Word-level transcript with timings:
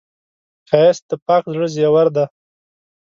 ښایست 0.69 1.03
د 1.09 1.11
پاک 1.25 1.43
زړه 1.53 1.67
زیور 1.75 2.07
دی 2.15 2.25